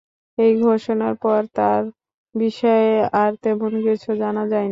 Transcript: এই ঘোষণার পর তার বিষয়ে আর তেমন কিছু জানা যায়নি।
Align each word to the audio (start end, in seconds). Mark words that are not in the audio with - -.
এই 0.37 0.51
ঘোষণার 0.61 1.15
পর 1.23 1.39
তার 1.53 1.81
বিষয়ে 2.35 2.89
আর 3.13 3.31
তেমন 3.43 3.71
কিছু 3.85 4.09
জানা 4.21 4.43
যায়নি। 4.43 4.59